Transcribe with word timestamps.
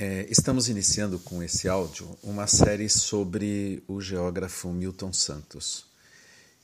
é, 0.00 0.26
estamos 0.30 0.70
iniciando 0.70 1.18
com 1.18 1.42
esse 1.42 1.68
áudio 1.68 2.16
uma 2.22 2.46
série 2.46 2.88
sobre 2.88 3.82
o 3.86 4.00
geógrafo 4.00 4.72
Milton 4.72 5.12
Santos, 5.12 5.84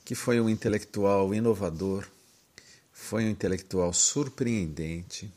que 0.03 0.15
foi 0.15 0.41
um 0.41 0.49
intelectual 0.49 1.35
inovador, 1.35 2.07
foi 2.91 3.25
um 3.25 3.29
intelectual 3.29 3.93
surpreendente 3.93 5.31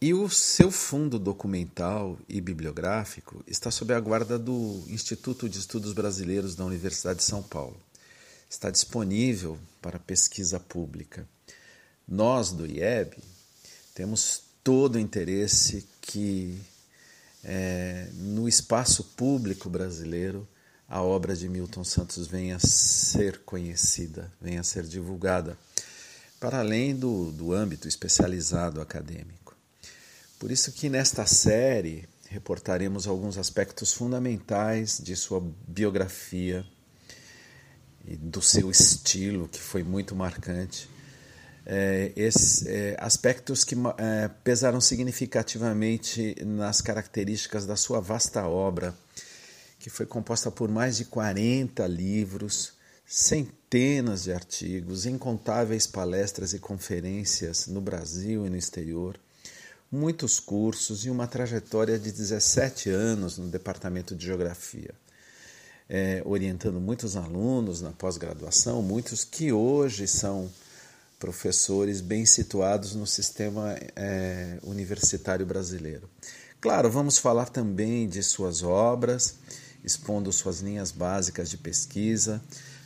e 0.00 0.14
o 0.14 0.30
seu 0.30 0.70
fundo 0.70 1.18
documental 1.18 2.18
e 2.26 2.40
bibliográfico 2.40 3.44
está 3.46 3.70
sob 3.70 3.92
a 3.92 4.00
guarda 4.00 4.38
do 4.38 4.82
Instituto 4.88 5.50
de 5.50 5.58
Estudos 5.58 5.92
Brasileiros 5.92 6.54
da 6.54 6.64
Universidade 6.64 7.18
de 7.18 7.26
São 7.26 7.42
Paulo. 7.42 7.76
Está 8.48 8.70
disponível 8.70 9.58
para 9.82 9.98
pesquisa 9.98 10.58
pública. 10.58 11.28
Nós 12.08 12.52
do 12.52 12.66
IEB 12.66 13.18
temos 13.94 14.44
todo 14.64 14.94
o 14.94 14.98
interesse 14.98 15.86
que 16.10 16.60
é, 17.44 18.08
no 18.14 18.48
espaço 18.48 19.04
público 19.16 19.70
brasileiro 19.70 20.46
a 20.88 21.00
obra 21.00 21.36
de 21.36 21.48
Milton 21.48 21.84
Santos 21.84 22.26
venha 22.26 22.56
a 22.56 22.58
ser 22.58 23.38
conhecida, 23.44 24.30
venha 24.40 24.60
a 24.60 24.64
ser 24.64 24.82
divulgada, 24.82 25.56
para 26.40 26.58
além 26.58 26.96
do, 26.96 27.30
do 27.30 27.52
âmbito 27.52 27.86
especializado 27.86 28.80
acadêmico. 28.80 29.54
Por 30.36 30.50
isso 30.50 30.72
que 30.72 30.88
nesta 30.88 31.24
série 31.26 32.08
reportaremos 32.28 33.06
alguns 33.06 33.38
aspectos 33.38 33.92
fundamentais 33.92 34.98
de 35.00 35.14
sua 35.14 35.40
biografia 35.68 36.66
e 38.04 38.16
do 38.16 38.42
seu 38.42 38.68
estilo, 38.68 39.46
que 39.46 39.60
foi 39.60 39.84
muito 39.84 40.16
marcante, 40.16 40.88
é, 41.72 42.12
esses, 42.16 42.66
é, 42.66 42.96
aspectos 42.98 43.62
que 43.62 43.76
é, 43.96 44.28
pesaram 44.42 44.80
significativamente 44.80 46.34
nas 46.44 46.80
características 46.80 47.64
da 47.64 47.76
sua 47.76 48.00
vasta 48.00 48.44
obra, 48.44 48.92
que 49.78 49.88
foi 49.88 50.04
composta 50.04 50.50
por 50.50 50.68
mais 50.68 50.96
de 50.96 51.04
40 51.04 51.86
livros, 51.86 52.72
centenas 53.06 54.24
de 54.24 54.32
artigos, 54.32 55.06
incontáveis 55.06 55.86
palestras 55.86 56.52
e 56.52 56.58
conferências 56.58 57.68
no 57.68 57.80
Brasil 57.80 58.44
e 58.44 58.50
no 58.50 58.56
exterior, 58.56 59.16
muitos 59.92 60.40
cursos 60.40 61.06
e 61.06 61.10
uma 61.10 61.28
trajetória 61.28 61.96
de 62.00 62.10
17 62.10 62.90
anos 62.90 63.38
no 63.38 63.46
Departamento 63.46 64.16
de 64.16 64.26
Geografia. 64.26 64.92
É, 65.88 66.20
orientando 66.24 66.80
muitos 66.80 67.16
alunos 67.16 67.80
na 67.80 67.92
pós-graduação, 67.92 68.82
muitos 68.82 69.24
que 69.24 69.52
hoje 69.52 70.08
são 70.08 70.50
professores 71.20 72.00
bem 72.00 72.24
situados 72.24 72.94
no 72.94 73.06
sistema 73.06 73.76
é, 73.94 74.58
universitário 74.62 75.44
brasileiro. 75.44 76.08
Claro, 76.60 76.90
vamos 76.90 77.18
falar 77.18 77.50
também 77.50 78.08
de 78.08 78.22
suas 78.22 78.62
obras, 78.62 79.36
expondo 79.84 80.32
suas 80.32 80.60
linhas 80.60 80.90
básicas 80.90 81.50
de 81.50 81.58
pesquisa, 81.58 82.42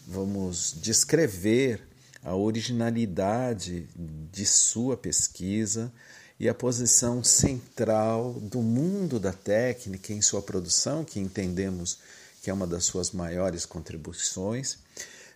vamos 0.07 0.75
descrever 0.83 1.81
a 2.25 2.35
originalidade 2.35 3.89
de 4.33 4.45
sua 4.45 4.97
pesquisa 4.97 5.93
e 6.39 6.49
a 6.49 6.55
posição 6.55 7.23
central 7.23 8.33
do 8.33 8.61
mundo 8.61 9.21
da 9.21 9.33
técnica 9.33 10.13
em 10.13 10.21
sua 10.21 10.43
produção, 10.43 11.05
que 11.05 11.21
entendemos 11.21 11.99
que 12.43 12.51
é 12.51 12.53
uma 12.53 12.67
das 12.67 12.85
suas 12.85 13.13
maiores 13.13 13.65
contribuições 13.65 14.79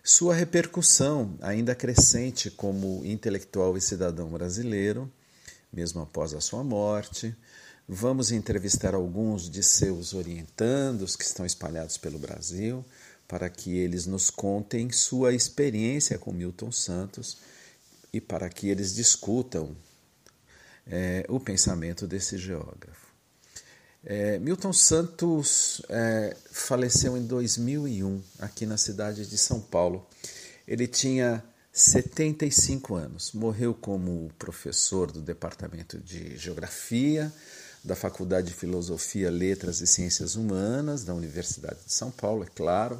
sua 0.09 0.33
repercussão, 0.33 1.37
ainda 1.39 1.75
crescente 1.75 2.49
como 2.49 3.05
intelectual 3.05 3.77
e 3.77 3.81
cidadão 3.81 4.27
brasileiro, 4.27 5.09
mesmo 5.71 6.01
após 6.01 6.33
a 6.33 6.41
sua 6.41 6.63
morte. 6.63 7.35
Vamos 7.87 8.31
entrevistar 8.31 8.95
alguns 8.95 9.47
de 9.47 9.61
seus 9.61 10.15
orientandos 10.15 11.15
que 11.15 11.23
estão 11.23 11.45
espalhados 11.45 11.95
pelo 11.95 12.17
Brasil, 12.17 12.83
para 13.27 13.51
que 13.51 13.77
eles 13.77 14.07
nos 14.07 14.31
contem 14.31 14.91
sua 14.91 15.31
experiência 15.31 16.17
com 16.17 16.33
Milton 16.33 16.71
Santos 16.71 17.37
e 18.11 18.19
para 18.19 18.49
que 18.49 18.67
eles 18.67 18.95
discutam 18.95 19.77
é, 20.87 21.23
o 21.29 21.39
pensamento 21.39 22.07
desse 22.07 22.35
geógrafo. 22.35 23.08
É, 24.03 24.39
Milton 24.39 24.71
Santos 24.71 25.81
é, 25.89 26.35
faleceu 26.51 27.17
em 27.17 27.25
2001, 27.25 28.21
aqui 28.39 28.65
na 28.65 28.77
cidade 28.77 29.25
de 29.25 29.37
São 29.37 29.59
Paulo. 29.59 30.05
Ele 30.67 30.87
tinha 30.87 31.43
75 31.71 32.95
anos. 32.95 33.33
Morreu 33.33 33.73
como 33.73 34.31
professor 34.39 35.11
do 35.11 35.21
Departamento 35.21 35.99
de 35.99 36.37
Geografia 36.37 37.31
da 37.83 37.95
Faculdade 37.95 38.47
de 38.47 38.53
Filosofia, 38.53 39.29
Letras 39.31 39.81
e 39.81 39.87
Ciências 39.87 40.35
Humanas 40.35 41.03
da 41.03 41.13
Universidade 41.13 41.79
de 41.85 41.93
São 41.93 42.09
Paulo, 42.11 42.43
é 42.43 42.47
claro. 42.53 42.97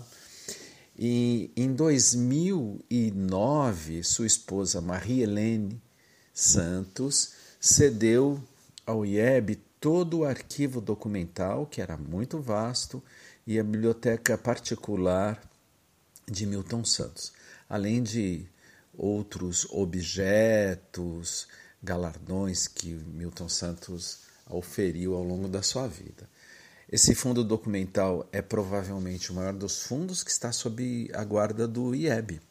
E 0.97 1.51
em 1.55 1.71
2009, 1.73 4.03
sua 4.03 4.27
esposa 4.27 4.81
Maria 4.81 5.23
Helene 5.23 5.81
Santos 6.33 7.33
cedeu 7.59 8.41
ao 8.85 9.05
IEB 9.05 9.59
todo 9.79 10.19
o 10.19 10.25
arquivo 10.25 10.81
documental, 10.81 11.65
que 11.65 11.81
era 11.81 11.95
muito 11.95 12.41
vasto, 12.41 13.01
e 13.47 13.59
a 13.59 13.63
biblioteca 13.63 14.37
particular 14.37 15.41
de 16.29 16.45
Milton 16.45 16.83
Santos, 16.85 17.33
além 17.67 18.03
de 18.03 18.45
outros 18.95 19.65
objetos, 19.71 21.47
galardões 21.81 22.67
que 22.67 22.93
Milton 22.93 23.47
Santos 23.47 24.19
oferiu 24.49 25.15
ao 25.15 25.23
longo 25.23 25.47
da 25.47 25.63
sua 25.63 25.87
vida. 25.87 26.29
Esse 26.91 27.15
fundo 27.15 27.43
documental 27.43 28.27
é 28.31 28.41
provavelmente 28.41 29.31
o 29.31 29.35
maior 29.35 29.53
dos 29.53 29.83
fundos 29.83 30.23
que 30.23 30.31
está 30.31 30.51
sob 30.51 31.09
a 31.13 31.23
guarda 31.23 31.67
do 31.67 31.95
IEB. 31.95 32.41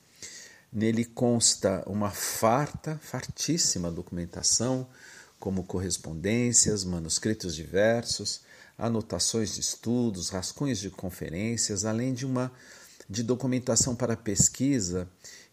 Nele 0.72 1.05
consta 1.05 1.83
uma 1.87 2.10
farta, 2.10 2.99
fartíssima 3.03 3.91
documentação 3.91 4.87
como 5.38 5.65
correspondências, 5.65 6.84
manuscritos 6.84 7.54
diversos, 7.54 8.41
anotações 8.76 9.54
de 9.54 9.60
estudos, 9.60 10.31
rascunhos 10.31 10.78
de 10.78 10.91
conferências, 10.91 11.84
além 11.84 12.12
de 12.12 12.26
uma 12.26 12.53
de 13.09 13.22
documentação 13.22 13.97
para 13.97 14.16
pesquisa 14.16 15.09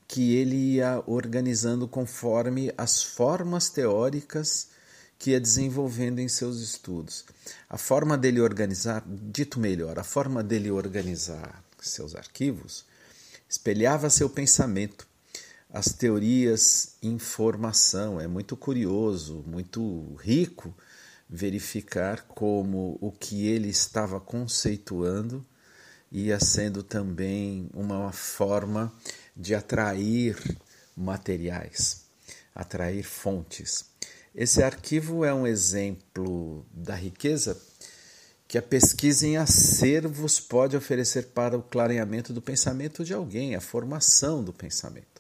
que 0.07 0.35
ele 0.35 0.75
ia 0.75 1.01
organizando 1.07 1.87
conforme 1.87 2.71
as 2.77 3.01
formas 3.01 3.69
teóricas 3.69 4.67
que 5.17 5.31
ia 5.31 5.39
desenvolvendo 5.39 6.19
em 6.19 6.27
seus 6.27 6.59
estudos. 6.59 7.25
A 7.69 7.77
forma 7.77 8.17
dele 8.17 8.41
organizar, 8.41 9.03
dito 9.07 9.59
melhor, 9.59 9.97
a 9.97 10.03
forma 10.03 10.43
dele 10.43 10.69
organizar 10.69 11.63
seus 11.79 12.15
arquivos 12.15 12.85
espelhava 13.47 14.09
seu 14.09 14.29
pensamento 14.29 15.07
as 15.71 15.87
teorias 15.87 16.95
informação. 17.01 18.19
É 18.19 18.27
muito 18.27 18.55
curioso, 18.55 19.43
muito 19.47 20.15
rico 20.19 20.75
verificar 21.29 22.23
como 22.23 22.97
o 23.01 23.11
que 23.11 23.47
ele 23.47 23.69
estava 23.69 24.19
conceituando 24.19 25.45
ia 26.11 26.39
sendo 26.39 26.81
também 26.81 27.69
uma 27.73 28.11
forma 28.11 28.93
de 29.35 29.53
atrair 29.53 30.37
materiais, 30.95 32.05
atrair 32.53 33.03
fontes. 33.03 33.85
Esse 34.33 34.63
arquivo 34.63 35.25
é 35.25 35.33
um 35.33 35.47
exemplo 35.47 36.65
da 36.71 36.95
riqueza 36.95 37.59
que 38.47 38.57
a 38.57 38.61
pesquisa 38.61 39.25
em 39.25 39.37
acervos 39.37 40.39
pode 40.39 40.77
oferecer 40.77 41.27
para 41.27 41.57
o 41.57 41.63
clareamento 41.63 42.31
do 42.31 42.41
pensamento 42.41 43.03
de 43.03 43.13
alguém, 43.13 43.55
a 43.55 43.61
formação 43.61 44.43
do 44.43 44.53
pensamento. 44.53 45.14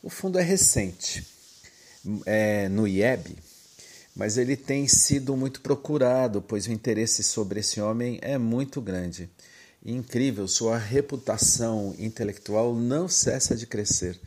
O 0.00 0.08
fundo 0.08 0.38
é 0.38 0.42
recente 0.42 1.26
é, 2.24 2.68
no 2.68 2.86
IEB, 2.86 3.36
mas 4.14 4.38
ele 4.38 4.56
tem 4.56 4.86
sido 4.86 5.36
muito 5.36 5.60
procurado, 5.60 6.40
pois 6.40 6.66
o 6.66 6.72
interesse 6.72 7.24
sobre 7.24 7.60
esse 7.60 7.80
homem 7.80 8.18
é 8.22 8.38
muito 8.38 8.80
grande. 8.80 9.28
incrível, 9.84 10.46
sua 10.46 10.76
reputação 10.76 11.94
intelectual 11.98 12.74
não 12.74 13.08
cessa 13.08 13.56
de 13.56 13.66
crescer. 13.66 14.18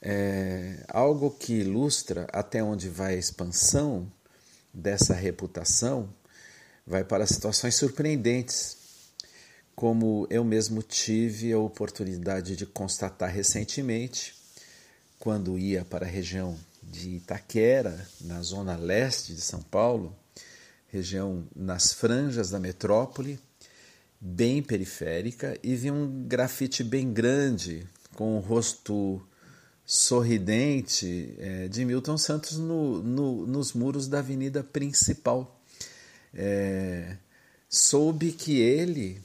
É, 0.00 0.84
algo 0.88 1.30
que 1.30 1.54
ilustra 1.54 2.26
até 2.32 2.62
onde 2.62 2.88
vai 2.88 3.14
a 3.14 3.18
expansão 3.18 4.10
dessa 4.72 5.14
reputação 5.14 6.08
vai 6.86 7.02
para 7.02 7.26
situações 7.26 7.74
surpreendentes, 7.74 8.76
como 9.74 10.26
eu 10.30 10.44
mesmo 10.44 10.82
tive 10.82 11.52
a 11.52 11.58
oportunidade 11.58 12.54
de 12.56 12.64
constatar 12.66 13.30
recentemente, 13.30 14.34
quando 15.18 15.58
ia 15.58 15.84
para 15.84 16.06
a 16.06 16.08
região 16.08 16.58
de 16.82 17.16
Itaquera, 17.16 18.06
na 18.20 18.42
zona 18.42 18.76
leste 18.76 19.34
de 19.34 19.40
São 19.40 19.60
Paulo, 19.60 20.16
região 20.88 21.46
nas 21.54 21.92
franjas 21.92 22.50
da 22.50 22.60
metrópole, 22.60 23.38
bem 24.20 24.62
periférica, 24.62 25.58
e 25.62 25.74
vi 25.74 25.90
um 25.90 26.26
grafite 26.26 26.82
bem 26.82 27.12
grande, 27.12 27.86
com 28.14 28.36
o 28.36 28.40
rosto 28.40 29.22
sorridente 29.84 31.34
é, 31.38 31.68
de 31.68 31.84
Milton 31.84 32.18
Santos 32.18 32.56
no, 32.56 33.02
no, 33.02 33.46
nos 33.46 33.72
muros 33.72 34.08
da 34.08 34.18
avenida 34.18 34.64
principal. 34.64 35.60
É, 36.34 37.16
soube 37.68 38.32
que 38.32 38.58
ele 38.58 39.20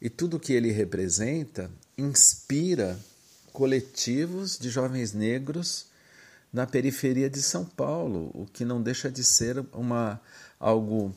e 0.00 0.08
tudo 0.08 0.40
que 0.40 0.52
ele 0.52 0.70
representa 0.70 1.70
inspira 1.96 2.98
coletivos 3.54 4.58
de 4.58 4.68
jovens 4.68 5.12
negros 5.12 5.86
na 6.52 6.66
periferia 6.66 7.30
de 7.30 7.40
São 7.40 7.64
Paulo, 7.64 8.32
o 8.34 8.46
que 8.46 8.64
não 8.64 8.82
deixa 8.82 9.08
de 9.08 9.22
ser 9.22 9.64
uma 9.72 10.20
algo 10.58 11.14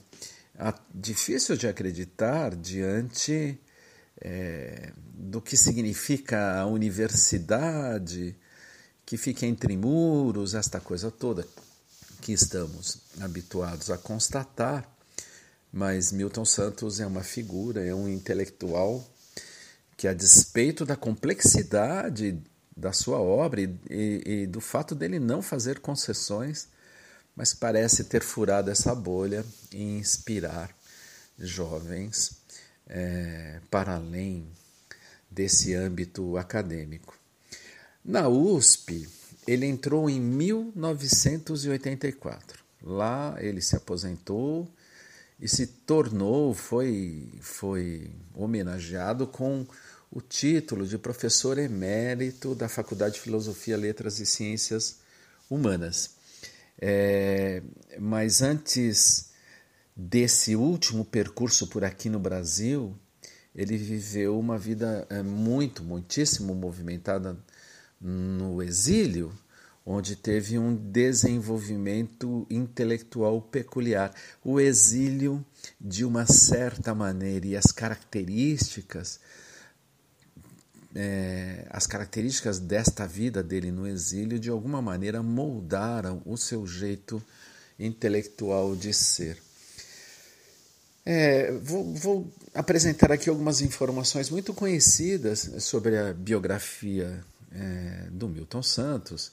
difícil 0.94 1.58
de 1.58 1.68
acreditar 1.68 2.56
diante 2.56 3.60
é, 4.22 4.92
do 5.16 5.42
que 5.42 5.58
significa 5.58 6.60
a 6.60 6.68
universidade, 6.68 8.36
que 9.04 9.18
fica 9.18 9.48
entre 9.48 9.76
muros, 9.76 10.54
esta 10.54 10.80
coisa 10.80 11.10
toda 11.10 11.46
que 12.22 12.34
estamos 12.34 13.00
habituados 13.20 13.90
a 13.90 13.98
constatar, 13.98 14.88
mas 15.74 16.12
Milton 16.12 16.46
Santos 16.46 17.00
é 17.00 17.08
uma 17.08 17.24
figura, 17.24 17.84
é 17.84 17.96
um 17.96 18.08
intelectual 18.08 19.04
que, 19.98 20.08
a 20.08 20.14
despeito 20.14 20.86
da 20.86 20.96
complexidade 20.96 22.40
da 22.76 22.94
sua 22.94 23.20
obra 23.20 23.62
e, 23.62 23.76
e, 23.90 24.44
e 24.44 24.48
do 24.48 24.62
fato 24.62 24.94
dele 24.94 25.20
não 25.20 25.42
fazer 25.42 25.80
concessões, 25.80 26.68
mas 27.36 27.54
parece 27.54 28.04
ter 28.04 28.22
furado 28.22 28.70
essa 28.70 28.94
bolha 28.94 29.44
e 29.72 29.98
inspirar 29.98 30.70
jovens 31.40 32.38
é, 32.88 33.60
para 33.70 33.96
além 33.96 34.48
desse 35.30 35.74
âmbito 35.74 36.38
acadêmico. 36.38 37.18
Na 38.06 38.30
USP, 38.30 39.10
ele 39.48 39.66
entrou 39.66 40.10
em 40.10 40.20
1984. 40.20 42.64
Lá 42.82 43.36
ele 43.40 43.62
se 43.62 43.76
aposentou 43.76 44.68
e 45.40 45.48
se 45.48 45.68
tornou, 45.68 46.52
foi, 46.54 47.32
foi 47.42 48.10
homenageado 48.34 49.28
com 49.28 49.68
o 50.12 50.22
título 50.22 50.86
de 50.86 50.98
professor 50.98 51.58
emérito 51.58 52.56
da 52.56 52.70
Faculdade 52.70 53.16
de 53.16 53.22
Filosofia, 53.22 53.78
Letras 53.78 54.20
e 54.20 54.26
Ciências 54.26 55.00
Humanas. 55.50 56.12
É, 56.80 57.62
mas 58.00 58.42
antes 58.42 59.32
desse 59.96 60.56
último 60.56 61.04
percurso 61.04 61.68
por 61.68 61.84
aqui 61.84 62.10
no 62.10 62.20
Brasil, 62.20 62.96
ele 63.56 63.76
viveu 63.76 64.40
uma 64.40 64.58
vida 64.58 65.06
é, 65.10 65.24
muito, 65.24 65.84
muitíssimo 65.84 66.54
movimentada 66.54 67.36
no 68.00 68.62
exílio, 68.62 69.34
onde 69.84 70.16
teve 70.16 70.60
um 70.60 70.76
desenvolvimento 70.76 72.46
intelectual 72.50 73.42
peculiar. 73.42 74.14
O 74.44 74.60
exílio, 74.60 75.44
de 75.82 76.06
uma 76.06 76.26
certa 76.28 76.94
maneira, 76.94 77.48
e 77.48 77.56
as 77.56 77.72
características, 77.72 79.20
é, 81.00 81.68
as 81.70 81.86
características 81.86 82.58
desta 82.58 83.06
vida 83.06 83.44
dele 83.44 83.72
no 83.72 83.86
exílio, 83.86 84.40
de 84.40 84.50
alguma 84.50 84.82
maneira 84.82 85.22
moldaram 85.22 86.24
o 86.26 86.36
seu 86.36 86.66
jeito 86.66 87.22
intelectual 87.80 88.76
de 88.76 88.92
ser. 88.96 89.38
É, 91.06 91.52
vou, 91.52 91.94
vou, 91.94 92.34
apresentar 92.52 93.12
aqui 93.12 93.30
algumas 93.30 93.62
informações 93.62 94.32
muito 94.32 94.56
conhecidas 94.56 95.52
sobre 95.60 95.96
a 96.00 96.14
biografia 96.14 97.24
é, 97.52 98.08
do 98.10 98.28
Milton 98.28 98.64
Santos, 98.64 99.32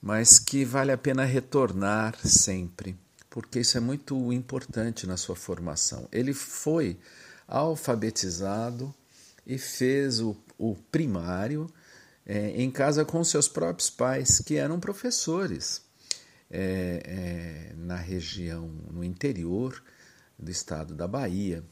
mas 0.00 0.38
que 0.38 0.64
vale 0.64 0.90
a 0.90 0.96
pena 0.96 1.26
retornar 1.26 2.16
sempre, 2.26 2.96
porque 3.28 3.60
isso 3.60 3.76
é 3.76 3.80
muito 3.80 4.32
importante 4.32 5.06
na 5.06 5.18
sua 5.18 5.36
formação. 5.36 6.08
Ele 6.10 6.32
foi 6.32 6.96
alfabetizado 7.46 8.92
e 9.46 9.58
fez 9.58 10.20
o, 10.20 10.36
o 10.58 10.74
primário 10.90 11.68
é, 12.26 12.50
em 12.50 12.70
casa 12.70 13.04
com 13.04 13.22
seus 13.22 13.48
próprios 13.48 13.90
pais, 13.90 14.40
que 14.40 14.56
eram 14.56 14.80
professores 14.80 15.82
é, 16.50 17.02
é, 17.04 17.74
na 17.76 17.96
região, 17.96 18.68
no 18.90 19.04
interior 19.04 19.82
do 20.38 20.50
estado 20.50 20.94
da 20.94 21.06
Bahia. 21.06 21.62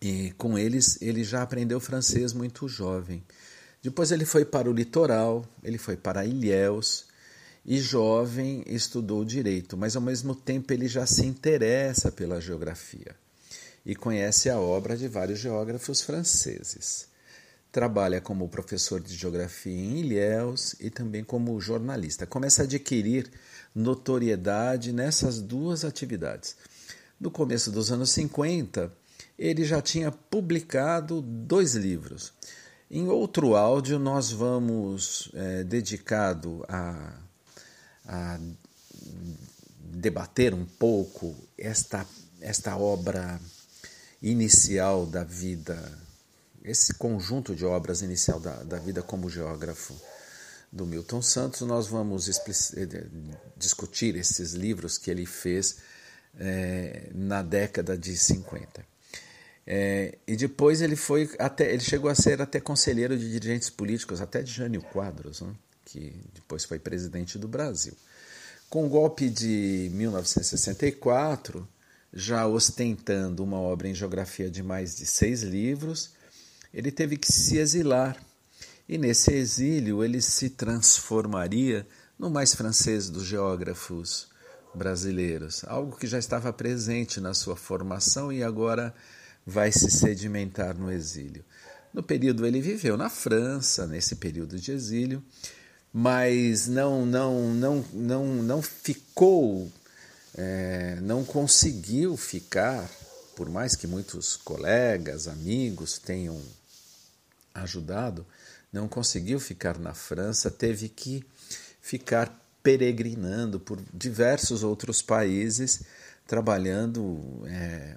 E 0.00 0.32
com 0.32 0.58
eles 0.58 1.00
ele 1.00 1.24
já 1.24 1.42
aprendeu 1.42 1.80
francês 1.80 2.32
muito 2.32 2.68
jovem. 2.68 3.24
Depois 3.82 4.12
ele 4.12 4.24
foi 4.24 4.44
para 4.44 4.70
o 4.70 4.72
litoral, 4.72 5.44
ele 5.62 5.78
foi 5.78 5.96
para 5.96 6.24
Ilhéus 6.24 7.06
e 7.66 7.78
jovem 7.80 8.62
estudou 8.66 9.24
direito, 9.24 9.76
mas 9.76 9.96
ao 9.96 10.02
mesmo 10.02 10.34
tempo 10.34 10.72
ele 10.72 10.86
já 10.86 11.06
se 11.06 11.24
interessa 11.24 12.12
pela 12.12 12.40
geografia 12.40 13.16
e 13.84 13.94
conhece 13.94 14.48
a 14.48 14.58
obra 14.58 14.96
de 14.96 15.08
vários 15.08 15.38
geógrafos 15.38 16.00
franceses. 16.00 17.06
Trabalha 17.70 18.20
como 18.20 18.48
professor 18.48 19.00
de 19.00 19.14
geografia 19.14 19.72
em 19.72 19.98
Ilhéus 19.98 20.74
e 20.80 20.90
também 20.90 21.24
como 21.24 21.60
jornalista. 21.60 22.26
Começa 22.26 22.62
a 22.62 22.64
adquirir 22.64 23.30
notoriedade 23.74 24.92
nessas 24.92 25.40
duas 25.40 25.84
atividades. 25.84 26.56
No 27.20 27.30
começo 27.30 27.70
dos 27.72 27.90
anos 27.90 28.10
50, 28.10 28.92
ele 29.38 29.64
já 29.64 29.82
tinha 29.82 30.12
publicado 30.12 31.20
dois 31.20 31.74
livros. 31.74 32.32
Em 32.90 33.08
outro 33.08 33.56
áudio, 33.56 33.98
nós 33.98 34.30
vamos, 34.30 35.30
é, 35.34 35.64
dedicado 35.64 36.64
a, 36.68 37.18
a 38.06 38.38
debater 39.80 40.54
um 40.54 40.64
pouco 40.64 41.34
esta, 41.58 42.06
esta 42.40 42.76
obra 42.76 43.40
inicial 44.22 45.06
da 45.06 45.24
vida, 45.24 45.76
esse 46.62 46.94
conjunto 46.94 47.54
de 47.54 47.64
obras 47.64 48.02
inicial 48.02 48.40
da, 48.40 48.62
da 48.62 48.78
vida 48.78 49.02
como 49.02 49.28
geógrafo 49.28 49.94
do 50.72 50.84
Milton 50.84 51.22
Santos. 51.22 51.60
Nós 51.62 51.86
vamos 51.86 52.28
eh, 52.28 53.06
discutir 53.56 54.16
esses 54.16 54.52
livros 54.52 54.98
que 54.98 55.10
ele 55.10 55.24
fez 55.24 55.76
é, 56.38 57.10
na 57.14 57.42
década 57.42 57.96
de 57.96 58.16
50. 58.16 58.84
É, 59.66 60.18
e 60.26 60.36
depois 60.36 60.82
ele 60.82 60.96
foi 60.96 61.30
até 61.38 61.72
ele 61.72 61.80
chegou 61.80 62.10
a 62.10 62.14
ser 62.14 62.42
até 62.42 62.60
conselheiro 62.60 63.16
de 63.16 63.30
dirigentes 63.30 63.70
políticos, 63.70 64.20
até 64.20 64.42
de 64.42 64.52
Jânio 64.52 64.82
Quadros, 64.82 65.40
né, 65.40 65.54
que 65.86 66.14
depois 66.34 66.64
foi 66.64 66.78
presidente 66.78 67.38
do 67.38 67.48
Brasil. 67.48 67.94
Com 68.68 68.84
o 68.86 68.88
golpe 68.88 69.30
de 69.30 69.88
1964, 69.92 71.66
já 72.14 72.46
ostentando 72.46 73.42
uma 73.42 73.58
obra 73.58 73.88
em 73.88 73.94
geografia 73.94 74.48
de 74.48 74.62
mais 74.62 74.96
de 74.96 75.04
seis 75.04 75.42
livros, 75.42 76.12
ele 76.72 76.92
teve 76.92 77.16
que 77.16 77.30
se 77.30 77.58
exilar. 77.58 78.16
E 78.88 78.96
nesse 78.96 79.32
exílio 79.32 80.04
ele 80.04 80.22
se 80.22 80.50
transformaria 80.50 81.86
no 82.18 82.30
mais 82.30 82.54
francês 82.54 83.10
dos 83.10 83.24
geógrafos 83.24 84.28
brasileiros, 84.74 85.64
algo 85.66 85.96
que 85.96 86.06
já 86.06 86.18
estava 86.18 86.52
presente 86.52 87.20
na 87.20 87.34
sua 87.34 87.56
formação 87.56 88.32
e 88.32 88.42
agora 88.42 88.94
vai 89.46 89.72
se 89.72 89.90
sedimentar 89.90 90.76
no 90.76 90.90
exílio. 90.90 91.44
No 91.92 92.02
período 92.02 92.46
ele 92.46 92.60
viveu 92.60 92.96
na 92.96 93.08
França, 93.08 93.86
nesse 93.86 94.16
período 94.16 94.58
de 94.58 94.72
exílio, 94.72 95.22
mas 95.92 96.66
não 96.66 97.06
não 97.06 97.54
não 97.54 97.84
não 97.92 98.26
não 98.42 98.62
ficou, 98.62 99.70
é, 100.36 100.98
não 101.00 101.24
conseguiu 101.24 102.16
ficar, 102.16 102.90
por 103.36 103.48
mais 103.48 103.76
que 103.76 103.86
muitos 103.86 104.36
colegas, 104.36 105.28
amigos 105.28 105.98
tenham 105.98 106.40
ajudado, 107.54 108.26
não 108.72 108.88
conseguiu 108.88 109.38
ficar 109.38 109.78
na 109.78 109.94
França, 109.94 110.50
teve 110.50 110.88
que 110.88 111.24
ficar 111.80 112.40
peregrinando 112.62 113.60
por 113.60 113.80
diversos 113.92 114.64
outros 114.64 115.00
países, 115.00 115.82
trabalhando 116.26 117.42
é, 117.46 117.96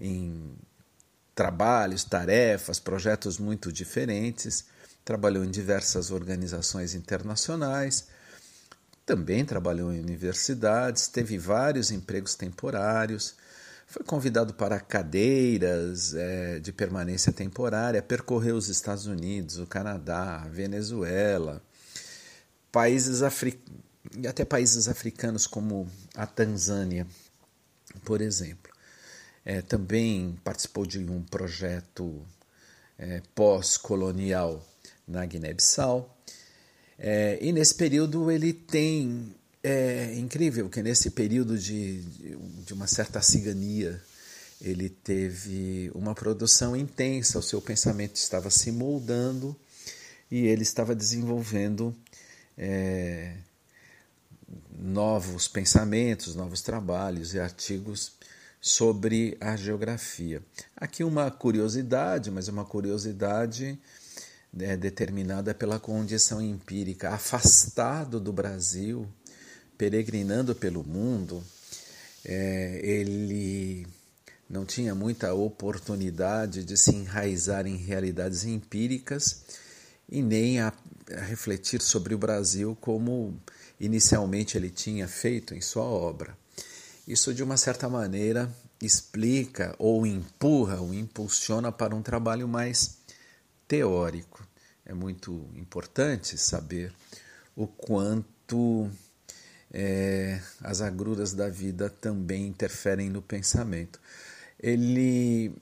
em 0.00 0.56
trabalhos, 1.34 2.02
tarefas, 2.02 2.80
projetos 2.80 3.38
muito 3.38 3.70
diferentes, 3.70 4.64
trabalhou 5.04 5.44
em 5.44 5.50
diversas 5.50 6.10
organizações 6.10 6.94
internacionais, 6.94 8.08
também 9.08 9.42
trabalhou 9.42 9.90
em 9.90 10.00
universidades, 10.00 11.08
teve 11.08 11.38
vários 11.38 11.90
empregos 11.90 12.34
temporários, 12.34 13.34
Foi 13.86 14.04
convidado 14.04 14.52
para 14.52 14.78
cadeiras 14.78 16.12
é, 16.12 16.58
de 16.58 16.70
permanência 16.72 17.32
temporária, 17.32 18.02
percorreu 18.02 18.54
os 18.54 18.68
Estados 18.68 19.06
Unidos, 19.06 19.58
o 19.58 19.66
Canadá, 19.66 20.42
a 20.42 20.48
Venezuela, 20.48 21.62
países 22.70 23.22
e 24.14 24.26
até 24.26 24.44
países 24.44 24.88
africanos 24.88 25.46
como 25.46 25.88
a 26.14 26.26
Tanzânia, 26.26 27.06
por 28.04 28.20
exemplo. 28.20 28.70
É, 29.42 29.62
também 29.62 30.38
participou 30.44 30.84
de 30.84 30.98
um 30.98 31.22
projeto 31.22 32.26
é, 32.98 33.22
pós-colonial 33.34 34.62
na 35.06 35.24
Guiné-Bissau. 35.24 36.14
É, 36.98 37.38
e 37.40 37.52
nesse 37.52 37.74
período 37.74 38.30
ele 38.30 38.52
tem. 38.52 39.34
É 39.62 40.14
incrível 40.16 40.68
que 40.68 40.82
nesse 40.82 41.10
período 41.10 41.58
de, 41.58 42.00
de 42.64 42.72
uma 42.72 42.86
certa 42.86 43.20
cigania 43.20 44.00
ele 44.60 44.88
teve 44.88 45.90
uma 45.94 46.14
produção 46.14 46.76
intensa, 46.76 47.38
o 47.38 47.42
seu 47.42 47.60
pensamento 47.60 48.16
estava 48.16 48.50
se 48.50 48.70
moldando 48.70 49.54
e 50.30 50.46
ele 50.46 50.62
estava 50.62 50.94
desenvolvendo 50.94 51.94
é, 52.56 53.34
novos 54.78 55.48
pensamentos, 55.48 56.34
novos 56.34 56.62
trabalhos 56.62 57.34
e 57.34 57.40
artigos 57.40 58.12
sobre 58.60 59.36
a 59.40 59.56
geografia. 59.56 60.42
Aqui 60.76 61.04
uma 61.04 61.30
curiosidade, 61.30 62.30
mas 62.30 62.48
é 62.48 62.52
uma 62.52 62.64
curiosidade 62.64 63.78
né, 64.52 64.76
determinada 64.76 65.54
pela 65.54 65.78
condição 65.78 66.40
empírica. 66.40 67.10
Afastado 67.10 68.18
do 68.18 68.32
Brasil, 68.32 69.06
peregrinando 69.76 70.54
pelo 70.54 70.84
mundo, 70.84 71.42
é, 72.24 72.80
ele 72.82 73.86
não 74.48 74.64
tinha 74.64 74.94
muita 74.94 75.34
oportunidade 75.34 76.64
de 76.64 76.76
se 76.76 76.94
enraizar 76.94 77.66
em 77.66 77.76
realidades 77.76 78.44
empíricas 78.44 79.42
e 80.08 80.22
nem 80.22 80.60
a, 80.60 80.72
a 81.16 81.20
refletir 81.20 81.82
sobre 81.82 82.14
o 82.14 82.18
Brasil 82.18 82.76
como 82.80 83.38
inicialmente 83.78 84.56
ele 84.56 84.70
tinha 84.70 85.06
feito 85.06 85.54
em 85.54 85.60
sua 85.60 85.84
obra. 85.84 86.36
Isso, 87.06 87.32
de 87.32 87.42
uma 87.42 87.56
certa 87.56 87.88
maneira, 87.88 88.50
explica 88.82 89.74
ou 89.78 90.06
empurra 90.06 90.80
ou 90.80 90.92
impulsiona 90.92 91.72
para 91.72 91.94
um 91.94 92.02
trabalho 92.02 92.46
mais 92.46 92.97
teórico. 93.68 94.44
É 94.84 94.92
muito 94.92 95.48
importante 95.54 96.36
saber 96.38 96.92
o 97.54 97.66
quanto 97.66 98.90
é, 99.70 100.40
as 100.62 100.80
agruras 100.80 101.34
da 101.34 101.48
vida 101.48 101.88
também 101.90 102.46
interferem 102.46 103.10
no 103.10 103.22
pensamento. 103.22 104.00
Ele, 104.58 105.52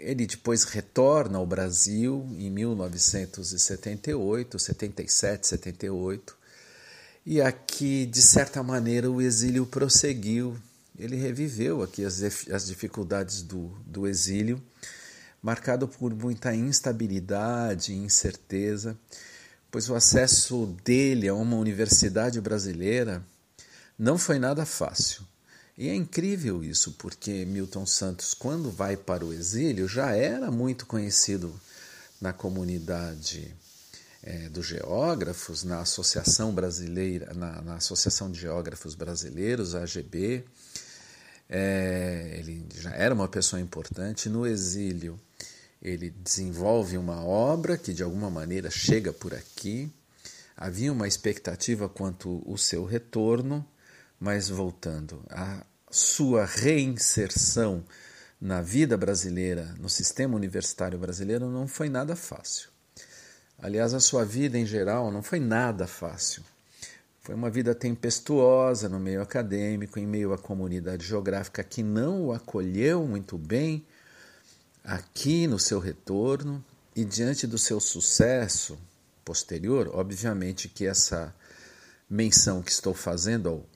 ele 0.00 0.26
depois 0.26 0.64
retorna 0.64 1.38
ao 1.38 1.46
Brasil 1.46 2.26
em 2.38 2.50
1978, 2.50 4.58
77, 4.58 5.46
78, 5.46 6.36
e 7.26 7.40
aqui, 7.40 8.04
de 8.06 8.20
certa 8.20 8.62
maneira, 8.62 9.10
o 9.10 9.18
exílio 9.20 9.66
prosseguiu 9.66 10.58
ele 10.98 11.16
reviveu 11.16 11.82
aqui 11.82 12.04
as, 12.04 12.22
as 12.50 12.66
dificuldades 12.66 13.42
do, 13.42 13.68
do 13.84 14.06
exílio, 14.06 14.62
marcado 15.44 15.86
por 15.86 16.14
muita 16.14 16.54
instabilidade 16.54 17.92
e 17.92 17.96
incerteza, 17.96 18.96
pois 19.70 19.90
o 19.90 19.94
acesso 19.94 20.74
dele 20.82 21.28
a 21.28 21.34
uma 21.34 21.56
universidade 21.56 22.40
brasileira 22.40 23.22
não 23.98 24.16
foi 24.16 24.38
nada 24.38 24.64
fácil. 24.64 25.22
E 25.76 25.90
é 25.90 25.94
incrível 25.94 26.64
isso, 26.64 26.92
porque 26.92 27.44
Milton 27.44 27.84
Santos, 27.84 28.32
quando 28.32 28.70
vai 28.70 28.96
para 28.96 29.22
o 29.22 29.34
exílio, 29.34 29.86
já 29.86 30.12
era 30.12 30.50
muito 30.50 30.86
conhecido 30.86 31.54
na 32.18 32.32
comunidade 32.32 33.54
é, 34.22 34.48
dos 34.48 34.64
geógrafos, 34.64 35.62
na 35.62 35.80
Associação 35.80 36.54
Brasileira, 36.54 37.34
na, 37.34 37.60
na 37.60 37.74
Associação 37.74 38.32
de 38.32 38.40
Geógrafos 38.40 38.94
Brasileiros, 38.94 39.74
AGB, 39.74 40.42
é, 41.50 42.36
ele 42.38 42.66
já 42.74 42.90
era 42.92 43.14
uma 43.14 43.28
pessoa 43.28 43.60
importante. 43.60 44.28
No 44.28 44.46
exílio, 44.46 45.20
ele 45.84 46.08
desenvolve 46.08 46.96
uma 46.96 47.22
obra 47.22 47.76
que 47.76 47.92
de 47.92 48.02
alguma 48.02 48.30
maneira 48.30 48.70
chega 48.70 49.12
por 49.12 49.34
aqui. 49.34 49.92
Havia 50.56 50.90
uma 50.90 51.06
expectativa 51.06 51.88
quanto 51.88 52.42
o 52.50 52.56
seu 52.56 52.86
retorno, 52.86 53.64
mas 54.18 54.48
voltando, 54.48 55.22
a 55.28 55.62
sua 55.90 56.46
reinserção 56.46 57.84
na 58.40 58.62
vida 58.62 58.96
brasileira, 58.96 59.74
no 59.78 59.90
sistema 59.90 60.34
universitário 60.34 60.98
brasileiro, 60.98 61.50
não 61.50 61.68
foi 61.68 61.90
nada 61.90 62.16
fácil. 62.16 62.70
Aliás, 63.58 63.92
a 63.92 64.00
sua 64.00 64.24
vida 64.24 64.58
em 64.58 64.64
geral 64.64 65.10
não 65.10 65.22
foi 65.22 65.38
nada 65.38 65.86
fácil. 65.86 66.42
Foi 67.20 67.34
uma 67.34 67.50
vida 67.50 67.74
tempestuosa 67.74 68.88
no 68.88 68.98
meio 68.98 69.22
acadêmico, 69.22 69.98
em 69.98 70.06
meio 70.06 70.32
à 70.32 70.38
comunidade 70.38 71.06
geográfica 71.06 71.62
que 71.62 71.82
não 71.82 72.26
o 72.26 72.32
acolheu 72.32 73.06
muito 73.06 73.36
bem 73.36 73.84
aqui 74.84 75.46
no 75.46 75.58
seu 75.58 75.80
retorno 75.80 76.62
e 76.94 77.04
diante 77.04 77.46
do 77.46 77.56
seu 77.56 77.80
sucesso 77.80 78.78
posterior, 79.24 79.90
obviamente 79.94 80.68
que 80.68 80.86
essa 80.86 81.34
menção 82.08 82.62
que 82.62 82.70
estou 82.70 82.92
fazendo 82.92 83.48
ao, 83.48 83.66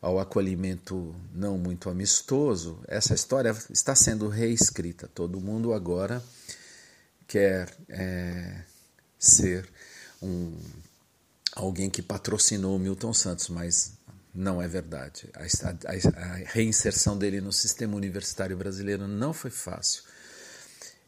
ao 0.00 0.20
acolhimento 0.20 1.14
não 1.34 1.56
muito 1.56 1.88
amistoso, 1.88 2.78
essa 2.86 3.14
história 3.14 3.56
está 3.70 3.94
sendo 3.94 4.28
reescrita. 4.28 5.08
Todo 5.08 5.40
mundo 5.40 5.72
agora 5.72 6.22
quer 7.26 7.74
é, 7.88 8.62
ser 9.18 9.66
um 10.20 10.54
alguém 11.54 11.90
que 11.90 12.02
patrocinou 12.02 12.78
Milton 12.78 13.12
Santos, 13.12 13.48
mas 13.48 13.92
não 14.34 14.60
é 14.60 14.68
verdade. 14.68 15.28
A, 15.34 15.42
a, 15.42 16.22
a, 16.22 16.34
reinserção 16.36 17.16
dele 17.18 17.40
no 17.40 17.52
sistema 17.52 17.94
universitário 17.94 18.56
brasileiro 18.56 19.06
não 19.06 19.32
foi 19.32 19.50
fácil. 19.50 20.02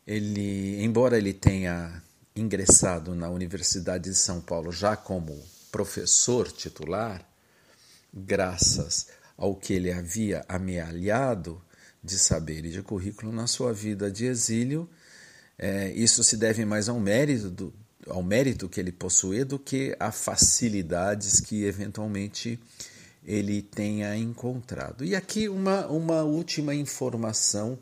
Ele, 0.06 0.82
embora 0.82 1.16
ele 1.16 1.32
tenha 1.32 2.02
ingressado 2.36 3.14
na 3.14 3.30
Universidade 3.30 4.10
de 4.10 4.14
São 4.16 4.40
Paulo 4.40 4.70
já 4.72 4.96
como 4.96 5.42
professor 5.70 6.50
titular, 6.50 7.26
graças 8.12 9.08
ao 9.36 9.54
que 9.54 9.72
ele 9.72 9.90
havia 9.90 10.44
amealhado 10.48 11.60
de 12.02 12.18
saber 12.18 12.64
e 12.64 12.70
de 12.70 12.82
currículo 12.82 13.32
na 13.32 13.46
sua 13.46 13.72
vida 13.72 14.10
de 14.10 14.26
exílio, 14.26 14.88
é, 15.58 15.90
isso 15.92 16.22
se 16.22 16.36
deve 16.36 16.64
mais 16.64 16.88
ao 16.88 17.00
mérito 17.00 17.50
do, 17.50 17.74
ao 18.06 18.22
mérito 18.22 18.68
que 18.68 18.78
ele 18.78 18.92
possui 18.92 19.44
do 19.44 19.58
que 19.58 19.96
a 19.98 20.12
facilidades 20.12 21.40
que 21.40 21.64
eventualmente 21.64 22.58
ele 23.24 23.62
tenha 23.62 24.14
encontrado. 24.16 25.04
E 25.04 25.16
aqui 25.16 25.48
uma, 25.48 25.86
uma 25.86 26.22
última 26.22 26.74
informação 26.74 27.78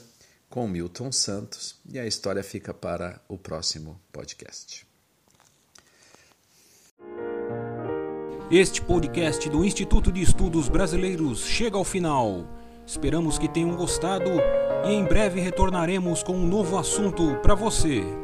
com 0.49 0.69
Milton 0.69 1.11
Santos 1.11 1.77
e 1.89 1.99
a 1.99 2.07
história 2.07 2.43
fica 2.43 2.75
para 2.75 3.21
o 3.29 3.39
próximo 3.39 3.99
podcast. 4.13 4.87
Este 8.51 8.83
podcast 8.83 9.49
do 9.49 9.65
Instituto 9.65 10.13
de 10.13 10.21
Estudos 10.21 10.69
Brasileiros 10.69 11.41
chega 11.47 11.79
ao 11.79 11.85
final. 11.85 12.47
Esperamos 12.87 13.39
que 13.39 13.49
tenham 13.49 13.75
gostado 13.75 14.29
e 14.85 14.93
em 14.93 15.05
breve 15.05 15.41
retornaremos 15.41 16.23
com 16.23 16.35
um 16.35 16.47
novo 16.47 16.77
assunto 16.77 17.37
para 17.41 17.55
você. 17.55 18.22